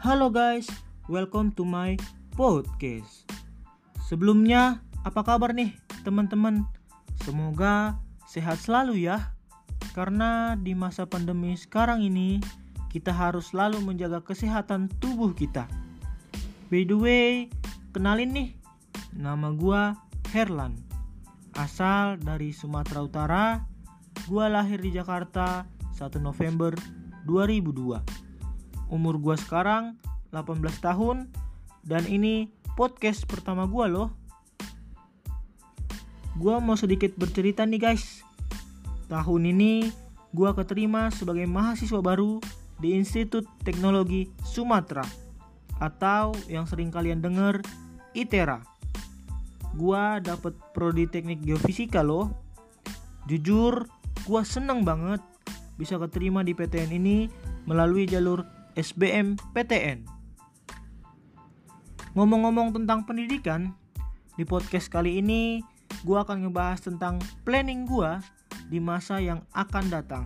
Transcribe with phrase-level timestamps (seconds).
[0.00, 0.64] Halo guys,
[1.12, 1.92] welcome to my
[2.32, 3.28] podcast.
[4.00, 5.76] Sebelumnya, apa kabar nih
[6.08, 6.64] teman-teman?
[7.20, 9.36] Semoga sehat selalu ya.
[9.92, 12.40] Karena di masa pandemi sekarang ini,
[12.88, 15.68] kita harus selalu menjaga kesehatan tubuh kita.
[16.72, 17.52] By the way,
[17.92, 18.48] kenalin nih,
[19.12, 20.00] nama gua
[20.32, 20.80] Herlan.
[21.60, 23.44] Asal dari Sumatera Utara,
[24.24, 26.72] gua lahir di Jakarta 1 November
[27.28, 28.29] 2002.
[28.90, 29.94] Umur gua sekarang
[30.34, 31.30] 18 tahun
[31.86, 34.10] dan ini podcast pertama gua loh.
[36.34, 38.26] Gua mau sedikit bercerita nih guys.
[39.06, 39.94] Tahun ini
[40.34, 42.42] gua keterima sebagai mahasiswa baru
[42.82, 45.06] di Institut Teknologi Sumatera
[45.78, 47.62] atau yang sering kalian dengar
[48.18, 48.58] ITERA.
[49.78, 52.34] Gua dapet prodi teknik geofisika loh.
[53.30, 53.86] Jujur,
[54.26, 55.22] gua seneng banget
[55.78, 57.30] bisa keterima di PTN ini
[57.70, 58.42] melalui jalur
[58.74, 60.06] SBM PTN.
[62.18, 63.70] Ngomong-ngomong tentang pendidikan,
[64.34, 65.62] di podcast kali ini
[66.02, 68.18] gue akan ngebahas tentang planning gue
[68.70, 70.24] di masa yang akan datang.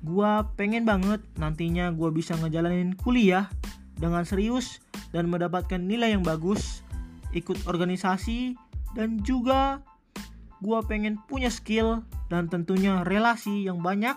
[0.00, 3.50] Gue pengen banget nantinya gue bisa ngejalanin kuliah
[3.98, 6.86] dengan serius dan mendapatkan nilai yang bagus,
[7.34, 8.54] ikut organisasi,
[8.94, 9.82] dan juga
[10.60, 14.16] gue pengen punya skill dan tentunya relasi yang banyak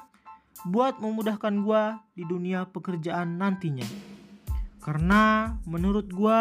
[0.70, 1.84] buat memudahkan gue
[2.16, 3.86] di dunia pekerjaan nantinya.
[4.84, 6.40] Karena menurut gue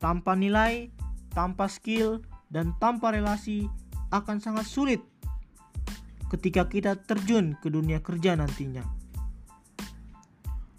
[0.00, 0.92] tanpa nilai,
[1.32, 3.66] tanpa skill, dan tanpa relasi
[4.14, 5.02] akan sangat sulit
[6.30, 8.82] ketika kita terjun ke dunia kerja nantinya.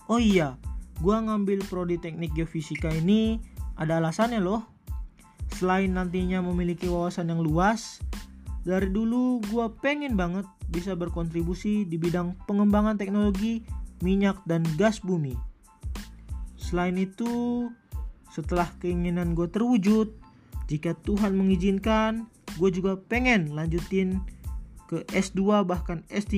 [0.08, 0.56] Oh iya,
[1.04, 3.40] gue ngambil prodi teknik geofisika ini
[3.76, 4.64] ada alasannya loh.
[5.52, 8.04] Selain nantinya memiliki wawasan yang luas,
[8.68, 13.64] dari dulu gue pengen banget bisa berkontribusi di bidang pengembangan teknologi
[14.04, 15.34] minyak dan gas bumi.
[16.59, 17.68] Selain itu,
[18.30, 20.12] setelah keinginan gue terwujud,
[20.68, 22.28] jika Tuhan mengizinkan,
[22.59, 24.19] gue juga pengen lanjutin
[24.91, 26.36] ke S2 bahkan S3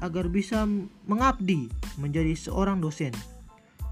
[0.00, 0.64] agar bisa
[1.04, 1.66] mengabdi
[1.98, 3.12] menjadi seorang dosen.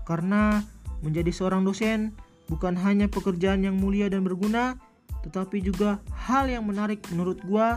[0.06, 0.62] Karena
[1.04, 2.16] menjadi seorang dosen
[2.48, 4.80] bukan hanya pekerjaan yang mulia dan berguna,
[5.26, 7.68] tetapi juga hal yang menarik menurut gue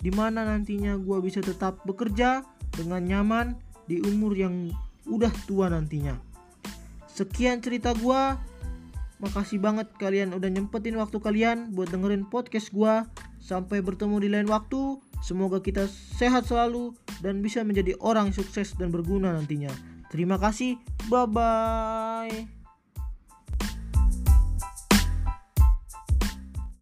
[0.00, 3.56] di mana nantinya gue bisa tetap bekerja dengan nyaman
[3.88, 4.70] di umur yang
[5.06, 6.18] udah tua nantinya.
[7.06, 8.22] Sekian cerita gue.
[9.16, 13.06] Makasih banget kalian udah nyempetin waktu kalian buat dengerin podcast gue.
[13.40, 15.00] Sampai bertemu di lain waktu.
[15.24, 16.92] Semoga kita sehat selalu
[17.24, 19.72] dan bisa menjadi orang sukses dan berguna nantinya.
[20.12, 20.76] Terima kasih.
[21.08, 22.55] Bye bye.